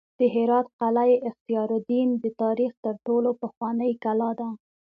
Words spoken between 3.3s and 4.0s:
پخوانۍ